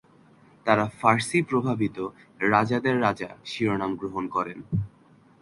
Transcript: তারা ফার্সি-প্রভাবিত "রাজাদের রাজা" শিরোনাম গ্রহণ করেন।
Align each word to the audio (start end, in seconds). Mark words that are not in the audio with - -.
তারা 0.65 0.85
ফার্সি-প্রভাবিত 0.99 1.97
"রাজাদের 2.49 2.95
রাজা" 3.01 3.29
শিরোনাম 3.45 3.91
গ্রহণ 3.95 4.23
করেন। 4.27 4.59